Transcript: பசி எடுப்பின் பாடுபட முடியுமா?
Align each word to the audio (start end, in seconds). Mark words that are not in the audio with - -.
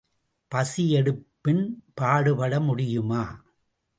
பசி 0.51 0.83
எடுப்பின் 0.93 1.61
பாடுபட 1.93 2.59
முடியுமா? 2.59 3.23